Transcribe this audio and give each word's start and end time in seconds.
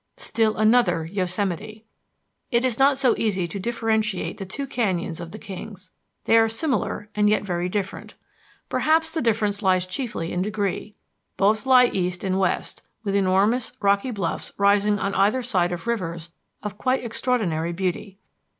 Still 0.17 0.57
another 0.57 1.05
Yosemite! 1.05 1.85
It 2.49 2.65
is 2.65 2.79
not 2.79 2.97
so 2.97 3.13
easy 3.19 3.47
to 3.47 3.59
differentiate 3.59 4.39
the 4.39 4.47
two 4.47 4.65
canyons 4.65 5.19
of 5.19 5.29
the 5.29 5.37
Kings. 5.37 5.91
They 6.23 6.39
are 6.39 6.49
similar 6.49 7.09
and 7.13 7.29
yet 7.29 7.43
very 7.43 7.69
different. 7.69 8.15
Perhaps 8.67 9.11
the 9.11 9.21
difference 9.21 9.61
lies 9.61 9.85
chiefly 9.85 10.31
in 10.33 10.41
degree. 10.41 10.95
Both 11.37 11.67
lie 11.67 11.85
east 11.85 12.23
and 12.23 12.39
west, 12.39 12.81
with 13.03 13.13
enormous 13.15 13.73
rocky 13.79 14.09
bluffs 14.09 14.51
rising 14.57 14.97
on 14.97 15.13
either 15.13 15.43
side 15.43 15.71
of 15.71 15.85
rivers 15.85 16.29
of 16.63 16.79
quite 16.79 17.05
extraordinary 17.05 17.71
beauty. 17.71 18.17